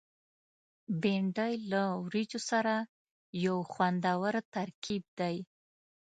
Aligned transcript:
بېنډۍ 1.01 1.53
له 1.71 1.81
وریجو 2.05 2.39
سره 2.49 2.73
یو 3.45 3.57
خوندور 3.71 4.33
ترکیب 4.53 5.03
دی 5.19 5.37